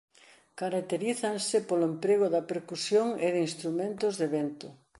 Caracterízanse 0.61 1.57
polo 1.67 1.85
emprego 1.91 2.25
da 2.35 2.47
percusión 2.51 3.07
e 3.25 3.27
de 3.33 3.39
instrumentos 3.49 4.13
de 4.21 4.27
vento. 4.37 4.67